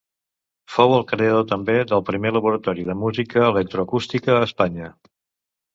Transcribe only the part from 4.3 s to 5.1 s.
a Espanya.